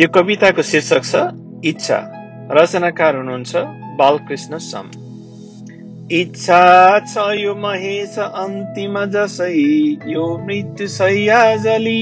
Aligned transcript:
यो 0.00 0.06
कविताको 0.08 0.62
शीर्षक 0.62 1.04
छ 1.04 1.18
इच्छा। 1.68 1.96
रचनाकार 2.56 3.16
हुनुहुन्छ 3.16 3.56
बालकृष्ण 3.96 4.58
सम। 4.58 4.86
इच्छा 6.10 6.60
छ 7.00 7.24
यो 7.36 7.54
महेश 7.54 8.14
अन्तिम 8.18 8.94
जसै 9.04 9.48
यो 10.12 10.24
मृत्यु 10.46 10.86
सैयाजली। 10.88 12.00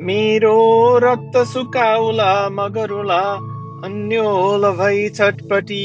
मेरो 0.00 0.60
रक्त 0.98 1.38
सुकाउला 1.52 2.28
मगरुला 2.48 3.22
अन्यल 3.88 4.70
भई 4.78 5.08
छटपटी। 5.08 5.82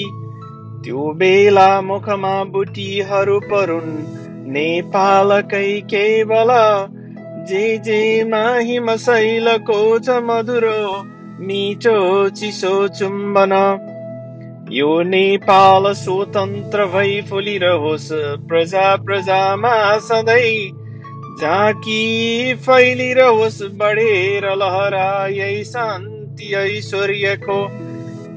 त्यो 0.86 1.06
बेला 1.14 1.70
मुखमा 1.82 2.44
बुटीहरू 2.44 3.40
परुन् 3.40 3.96
नेपालकै 4.54 5.72
केवल। 5.94 6.54
जे 7.50 7.66
जे 7.78 8.04
माहिम 8.30 8.96
शैलको 8.98 9.80
छ 10.00 10.22
मधुरो 10.30 10.78
मिठो 11.42 12.30
चिसो 12.30 12.88
चुम्बन 12.88 13.54
यो 14.72 14.92
नेपाल 15.04 15.92
स्वतन्त्र 15.94 16.86
भई 16.86 17.22
फुलिरहोस् 17.30 18.10
प्रजा 18.50 18.96
प्रजामा 19.06 19.74
सधैँ 20.08 20.70
झाँकी 21.42 22.54
फैलिरहोस् 22.66 23.62
बढेर 23.80 24.50
लहरा 24.56 25.10
शान्ति 25.64 26.54
ऐश्वर्यको 26.56 27.60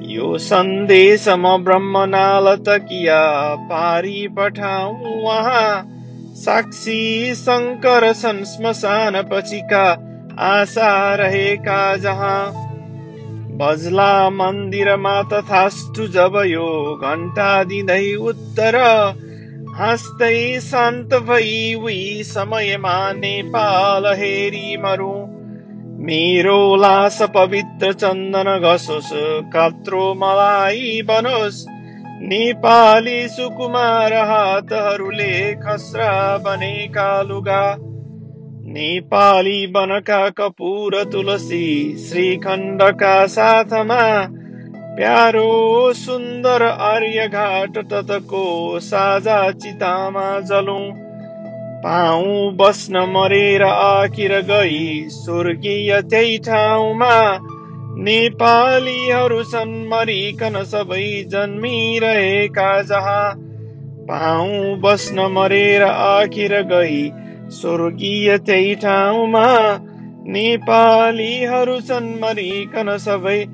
यो 0.08 0.36
सन्देश 0.38 1.28
म 1.28 1.56
ब्रह्मनाल 1.64 2.54
तकिया 2.68 3.22
पारी 3.70 4.26
पठाउ 4.38 4.92
वहाँ। 5.22 5.70
साक्षी 6.36 7.34
शङ्कर 7.34 8.12
श्मशान 8.14 9.22
पछिका 9.30 9.86
आशा 10.42 10.92
रहेका 11.14 11.96
जहाँ 11.96 12.63
बजला 13.54 14.30
मन्दिरमा 14.30 15.22
तथास्तु 15.22 16.06
जब 16.06 16.42
यो 16.46 16.68
घन्टा 17.02 17.64
दिँदै 17.64 18.14
उत्तर। 18.14 18.76
हाँस्दै 19.76 20.60
शान्त 20.60 21.14
भई 21.14 21.74
उही 21.74 22.24
समयमा 22.24 23.12
नेपाल 23.12 24.06
हेरी 24.06 24.76
मरौँ। 24.76 25.26
मेरो 26.04 26.76
लास 26.76 27.22
पवित्र 27.22 27.92
चन्दन 27.92 28.58
घसोस् 28.58 29.12
कात्रो 29.52 30.14
मलाई 30.14 31.02
बनोस्। 31.02 31.64
नेपाली 32.28 33.28
सुकुमार 33.28 34.12
हातहरूले 34.12 35.54
खस्रा 35.54 36.38
बनेका 36.38 37.22
लुगा 37.22 37.76
नेपाली 38.66 39.66
बनका 39.66 40.28
कपुर 40.28 41.04
तुलसी 41.04 41.96
श्रीखण्डका 41.98 43.26
साथमा 43.26 44.28
प्यारो 44.96 45.92
सुन्दर 45.92 46.62
आर्य 46.62 47.28
घाट 47.28 47.78
ततको 47.78 48.80
साझा 48.80 49.50
चितामा 49.50 50.40
जलौँ। 50.40 50.92
पाऊ 51.82 52.50
बस्न 52.50 52.96
मरेर 52.96 53.62
आखिर 53.62 54.40
गई 54.40 55.08
स्वर्गीय 55.08 56.00
त्यही 56.02 56.38
ठाउँमा। 56.38 57.38
नेपालीहरू 57.98 59.42
छन् 59.42 59.88
मरिकन 59.88 60.62
सबै 60.64 61.24
जन्मिरहेका 61.28 62.82
जहाँ। 62.82 63.34
पाऊ 64.10 64.76
बस्न 64.76 65.20
मरेर 65.20 65.82
आखिर 65.82 66.62
गई 66.62 67.23
स्वर्गीय 67.50 68.38
त्यही 68.38 68.74
ठाउँमा 68.74 69.46
नेपालीहरू 70.26 71.80
छन् 71.80 72.20
मरिकन 72.20 72.96
सबै 72.96 73.44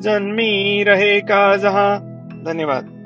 जन्मिरहेका 0.00 1.56
जहाँ। 1.56 1.90
धन्यवाद। 2.44 2.99